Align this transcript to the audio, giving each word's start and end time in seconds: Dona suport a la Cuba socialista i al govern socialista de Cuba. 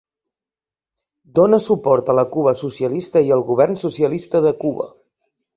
Dona 1.41 1.59
suport 1.67 2.09
a 2.13 2.17
la 2.21 2.25
Cuba 2.37 2.53
socialista 2.63 3.23
i 3.29 3.29
al 3.37 3.47
govern 3.51 3.81
socialista 3.83 4.43
de 4.49 4.57
Cuba. 4.65 4.93